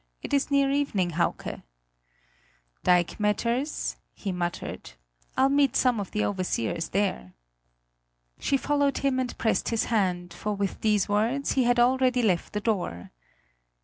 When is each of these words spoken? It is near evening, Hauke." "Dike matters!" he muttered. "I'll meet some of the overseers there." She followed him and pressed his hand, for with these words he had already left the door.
It 0.23 0.33
is 0.33 0.49
near 0.49 0.71
evening, 0.71 1.11
Hauke." 1.11 1.61
"Dike 2.83 3.19
matters!" 3.19 3.97
he 4.15 4.31
muttered. 4.31 4.93
"I'll 5.37 5.47
meet 5.49 5.75
some 5.75 5.99
of 5.99 6.09
the 6.09 6.25
overseers 6.25 6.89
there." 6.89 7.33
She 8.39 8.57
followed 8.57 8.97
him 9.05 9.19
and 9.19 9.37
pressed 9.37 9.69
his 9.69 9.83
hand, 9.93 10.33
for 10.33 10.55
with 10.55 10.81
these 10.81 11.07
words 11.07 11.51
he 11.51 11.65
had 11.65 11.79
already 11.79 12.23
left 12.23 12.53
the 12.53 12.61
door. 12.61 13.11